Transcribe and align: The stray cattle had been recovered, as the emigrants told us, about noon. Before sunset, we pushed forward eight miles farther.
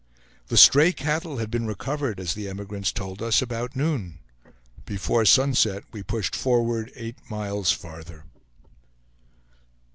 The 0.47 0.57
stray 0.57 0.93
cattle 0.93 1.37
had 1.37 1.51
been 1.51 1.67
recovered, 1.67 2.19
as 2.19 2.33
the 2.33 2.49
emigrants 2.49 2.91
told 2.91 3.21
us, 3.21 3.39
about 3.39 3.75
noon. 3.75 4.17
Before 4.83 5.25
sunset, 5.25 5.83
we 5.91 6.01
pushed 6.01 6.35
forward 6.35 6.91
eight 6.95 7.17
miles 7.29 7.71
farther. 7.71 8.25